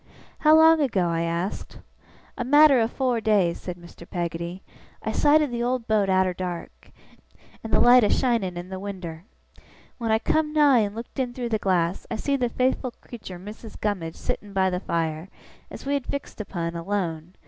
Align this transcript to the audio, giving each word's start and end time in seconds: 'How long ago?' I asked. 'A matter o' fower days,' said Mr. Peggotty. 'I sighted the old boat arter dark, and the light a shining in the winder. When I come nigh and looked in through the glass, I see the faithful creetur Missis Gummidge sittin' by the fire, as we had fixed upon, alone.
'How 0.39 0.57
long 0.57 0.79
ago?' 0.81 1.09
I 1.09 1.21
asked. 1.21 1.77
'A 2.35 2.43
matter 2.43 2.79
o' 2.79 2.87
fower 2.87 3.21
days,' 3.21 3.61
said 3.61 3.77
Mr. 3.77 4.09
Peggotty. 4.09 4.63
'I 5.03 5.11
sighted 5.11 5.51
the 5.51 5.61
old 5.61 5.85
boat 5.87 6.09
arter 6.09 6.33
dark, 6.33 6.89
and 7.63 7.71
the 7.71 7.79
light 7.79 8.03
a 8.03 8.09
shining 8.09 8.57
in 8.57 8.69
the 8.69 8.79
winder. 8.79 9.25
When 9.99 10.11
I 10.11 10.17
come 10.17 10.53
nigh 10.53 10.79
and 10.79 10.95
looked 10.95 11.19
in 11.19 11.35
through 11.35 11.49
the 11.49 11.59
glass, 11.59 12.07
I 12.09 12.15
see 12.15 12.35
the 12.35 12.49
faithful 12.49 12.93
creetur 12.99 13.37
Missis 13.37 13.75
Gummidge 13.75 14.15
sittin' 14.15 14.53
by 14.53 14.71
the 14.71 14.79
fire, 14.79 15.29
as 15.69 15.85
we 15.85 15.93
had 15.93 16.07
fixed 16.07 16.41
upon, 16.41 16.75
alone. 16.75 17.35